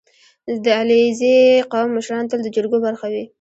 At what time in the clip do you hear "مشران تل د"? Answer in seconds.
1.97-2.47